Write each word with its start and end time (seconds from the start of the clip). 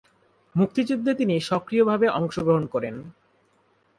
মুক্তিযুদ্ধে 0.55 1.11
তিনি 1.15 1.35
সক্রিয় 1.41 1.83
ভাবে 1.85 2.07
অংশগ্রহণ 2.19 2.63
করেন। 2.65 2.95